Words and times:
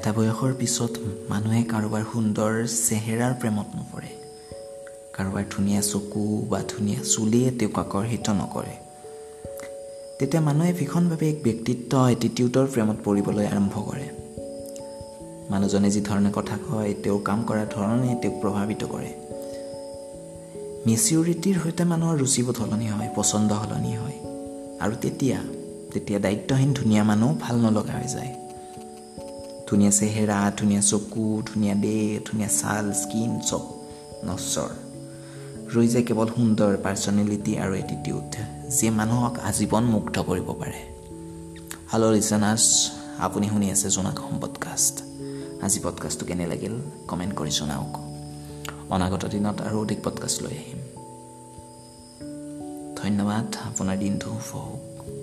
এটা 0.00 0.12
বয়সৰ 0.12 0.52
পিছত 0.58 0.90
মানুহে 1.28 1.62
কাৰোবাৰ 1.62 2.02
সুন্দৰ 2.12 2.66
চেহেৰাৰ 2.88 3.34
প্ৰেমত 3.40 3.66
নপৰে। 3.76 4.08
কাৰোবাৰ 5.16 5.44
ধুনীয়া 5.50 5.82
চকু 5.82 6.46
বা 6.50 6.62
ধুনীয়া 6.68 7.02
চুলিয়ে 7.02 7.50
তেওঁক 7.50 7.78
আকৰ্ষিত 7.78 8.30
নকৰে। 8.30 8.74
তেতিয়া 10.18 10.42
মানুহে 10.42 10.72
ভীষণভাৱে 10.72 11.28
এক 11.28 11.42
ব্যক্তিত্ব 11.44 12.08
এটিটিউডৰ 12.08 12.66
প্ৰেমত 12.66 12.96
পৰিবলৈ 13.04 13.46
আৰম্ভ 13.46 13.74
কৰে। 13.90 14.08
মানুহজনে 15.50 15.90
যিধৰণে 15.90 16.30
কথা 16.34 16.56
কয় 16.56 16.94
তেওঁৰ 17.02 17.20
কাম 17.24 17.44
কৰাৰ 17.44 17.66
ধৰণে 17.70 18.14
তেওঁক 18.22 18.40
প্ৰভাৱিত 18.40 18.84
কৰে। 18.84 19.10
মেচিউৰিটিৰ 20.86 21.56
সৈতে 21.62 21.84
মানুহৰ 21.84 22.16
ৰুচিবোধ 22.18 22.56
সলনি 22.56 22.86
হয় 22.86 23.08
পচন্দ 23.16 23.52
সলনি 23.52 23.96
হয়। 23.96 24.18
আৰু 24.80 24.94
তেতিয়া 25.00 25.38
তেতিয়া 25.92 26.18
দায়িত্বহীন 26.18 26.72
ধুনীয়া 26.72 27.04
মানুহ 27.04 27.34
ভাল 27.40 27.56
নলগা 27.56 27.92
হৈ 27.92 28.08
যায়। 28.08 28.39
ধুনীয়া 29.70 29.90
চেহেৰা 29.90 30.52
ধুনীয়া 30.56 30.80
চকু 30.80 31.42
ধুনীয়া 31.46 31.74
দেহ 31.74 32.30
ধুনীয়া 32.30 32.48
ছাল 32.48 32.92
স্কিন 32.92 33.40
চব। 33.40 33.60
নশ্বৰ। 34.24 34.68
ৰৈ 35.74 35.88
যায় 35.88 36.04
কেৱল 36.04 36.26
সুন্দৰ 36.26 36.76
পাৰ্চনেলিটি 36.76 37.58
আৰু 37.58 37.74
এটিটিউড 37.74 38.36
যিয়ে 38.68 38.90
মানুহক 38.90 39.38
আজীৱন 39.38 39.84
মুগ্ধ 39.84 40.18
কৰিব 40.18 40.52
পাৰে। 40.52 40.80
হেল্ল' 41.92 42.12
লিচনাৰ্ছ 42.12 42.90
আপুনি 43.18 43.48
শুনি 43.48 43.70
আছে 43.70 43.90
জোনাক 43.90 44.18
হোম 44.18 44.40
পডকাষ্ট 44.40 45.02
আজি 45.62 45.80
পডকাষ্টটো 45.80 46.26
কেনে 46.26 46.46
লাগিল? 46.46 46.80
কমেণ্ট 47.08 47.34
কৰি 47.34 47.50
জনাওক। 47.50 47.98
অনাগত 48.92 49.26
দিনত 49.26 49.60
আৰু 49.60 49.80
অধিক 49.80 49.98
পডকাষ্ট 50.04 50.42
লৈ 50.42 50.50
আহিম। 50.50 50.78
ধন্যবাদ 52.96 53.56
আপোনাৰ 53.66 53.98
দিনটো 53.98 54.26
শুভ 54.26 54.60
হওক। 54.60 55.19